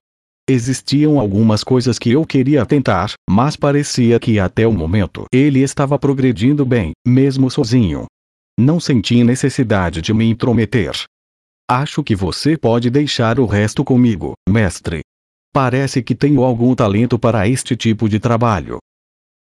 Existiam 0.49 1.19
algumas 1.19 1.63
coisas 1.63 1.99
que 1.99 2.09
eu 2.09 2.25
queria 2.25 2.65
tentar, 2.65 3.11
mas 3.29 3.55
parecia 3.55 4.19
que 4.19 4.39
até 4.39 4.65
o 4.65 4.73
momento 4.73 5.25
ele 5.31 5.61
estava 5.61 5.99
progredindo 5.99 6.65
bem, 6.65 6.93
mesmo 7.05 7.51
sozinho. 7.51 8.07
Não 8.57 8.79
senti 8.79 9.21
necessidade 9.21 10.01
de 10.01 10.13
me 10.13 10.23
intrometer. 10.25 10.93
Acho 11.69 12.01
que 12.01 12.15
você 12.15 12.57
pode 12.57 12.89
deixar 12.89 13.37
o 13.37 13.45
resto 13.45 13.83
comigo, 13.83 14.33
mestre. 14.47 15.01
Parece 15.51 16.01
que 16.01 16.15
tenho 16.15 16.43
algum 16.43 16.73
talento 16.73 17.19
para 17.19 17.47
este 17.49 17.75
tipo 17.75 18.07
de 18.07 18.19
trabalho. 18.19 18.77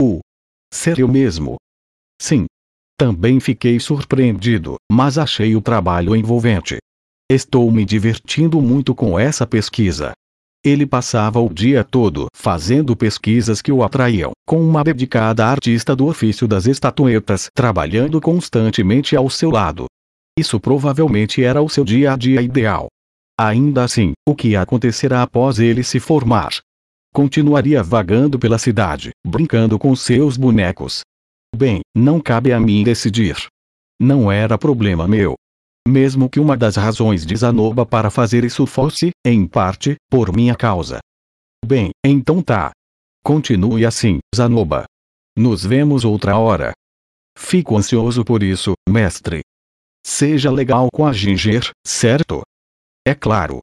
O. 0.01 0.19
Sério 0.73 1.07
mesmo? 1.07 1.57
Sim. 2.19 2.45
Também 2.97 3.39
fiquei 3.39 3.79
surpreendido, 3.79 4.77
mas 4.91 5.17
achei 5.17 5.55
o 5.55 5.61
trabalho 5.61 6.15
envolvente. 6.15 6.77
Estou 7.29 7.69
me 7.71 7.85
divertindo 7.85 8.61
muito 8.61 8.95
com 8.95 9.19
essa 9.19 9.45
pesquisa. 9.45 10.13
Ele 10.65 10.85
passava 10.85 11.41
o 11.41 11.53
dia 11.53 11.83
todo 11.83 12.27
fazendo 12.33 12.95
pesquisas 12.95 13.61
que 13.61 13.71
o 13.71 13.83
atraíam, 13.83 14.31
com 14.47 14.61
uma 14.61 14.81
dedicada 14.81 15.45
artista 15.45 15.93
do 15.93 16.07
ofício 16.07 16.47
das 16.47 16.65
estatuetas 16.65 17.49
trabalhando 17.53 18.21
constantemente 18.21 19.13
ao 19.13 19.29
seu 19.29 19.51
lado. 19.51 19.87
Isso 20.39 20.59
provavelmente 20.61 21.43
era 21.43 21.61
o 21.61 21.67
seu 21.67 21.83
dia 21.83 22.13
a 22.13 22.15
dia 22.15 22.41
ideal. 22.41 22.87
Ainda 23.37 23.83
assim, 23.83 24.13
o 24.25 24.33
que 24.33 24.55
acontecerá 24.55 25.21
após 25.21 25.59
ele 25.59 25.83
se 25.83 25.99
formar? 25.99 26.53
Continuaria 27.13 27.83
vagando 27.83 28.39
pela 28.39 28.57
cidade, 28.57 29.11
brincando 29.25 29.77
com 29.77 29.93
seus 29.95 30.37
bonecos. 30.37 31.01
Bem, 31.55 31.81
não 31.95 32.21
cabe 32.21 32.53
a 32.53 32.59
mim 32.59 32.83
decidir. 32.83 33.35
Não 33.99 34.31
era 34.31 34.57
problema 34.57 35.07
meu. 35.07 35.35
Mesmo 35.87 36.29
que 36.29 36.39
uma 36.39 36.55
das 36.55 36.75
razões 36.75 37.25
de 37.25 37.35
Zanoba 37.35 37.85
para 37.85 38.09
fazer 38.09 38.43
isso 38.45 38.65
fosse, 38.65 39.11
em 39.25 39.47
parte, 39.47 39.95
por 40.09 40.33
minha 40.33 40.55
causa. 40.55 40.99
Bem, 41.65 41.91
então 42.05 42.41
tá. 42.41 42.71
Continue 43.23 43.85
assim, 43.85 44.19
Zanoba. 44.35 44.85
Nos 45.37 45.65
vemos 45.65 46.05
outra 46.05 46.37
hora. 46.37 46.73
Fico 47.37 47.77
ansioso 47.77 48.23
por 48.23 48.43
isso, 48.43 48.73
mestre. 48.87 49.41
Seja 50.05 50.51
legal 50.51 50.89
com 50.93 51.05
a 51.05 51.13
Ginger, 51.13 51.71
certo? 51.85 52.41
É 53.05 53.15
claro. 53.15 53.59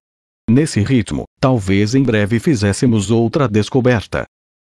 Nesse 0.48 0.80
ritmo, 0.80 1.24
talvez 1.38 1.94
em 1.94 2.02
breve 2.02 2.40
fizéssemos 2.40 3.10
outra 3.10 3.46
descoberta. 3.46 4.24